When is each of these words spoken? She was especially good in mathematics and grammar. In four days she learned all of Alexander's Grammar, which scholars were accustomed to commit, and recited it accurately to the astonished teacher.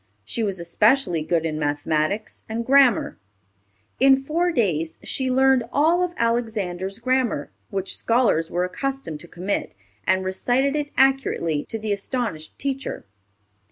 She 0.25 0.41
was 0.41 0.59
especially 0.59 1.21
good 1.21 1.45
in 1.45 1.59
mathematics 1.59 2.41
and 2.49 2.65
grammar. 2.65 3.19
In 3.99 4.23
four 4.23 4.51
days 4.51 4.97
she 5.03 5.29
learned 5.29 5.63
all 5.71 6.01
of 6.01 6.15
Alexander's 6.17 6.97
Grammar, 6.97 7.51
which 7.69 7.95
scholars 7.95 8.49
were 8.49 8.63
accustomed 8.65 9.19
to 9.19 9.27
commit, 9.27 9.75
and 10.07 10.25
recited 10.25 10.75
it 10.75 10.89
accurately 10.97 11.65
to 11.69 11.77
the 11.77 11.93
astonished 11.93 12.57
teacher. 12.57 13.05